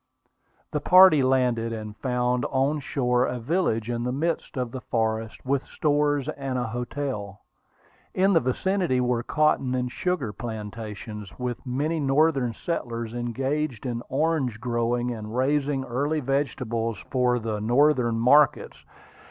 [0.71, 5.45] The party landed, and found on shore a village in the midst of the forest,
[5.45, 7.41] with stores and a hotel.
[8.15, 14.59] In the vicinity were cotton and sugar plantations, with many Northern settlers engaged in orange
[14.59, 18.83] growing and raising early vegetables for the Northern markets.